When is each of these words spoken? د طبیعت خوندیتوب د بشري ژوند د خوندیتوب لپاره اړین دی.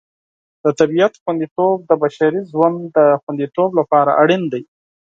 د 0.63 0.65
طبیعت 0.79 1.13
خوندیتوب 1.21 1.77
د 1.89 1.91
بشري 2.03 2.41
ژوند 2.51 2.77
د 2.95 2.97
خوندیتوب 3.21 3.69
لپاره 3.79 4.11
اړین 4.21 4.43
دی. 4.53 4.63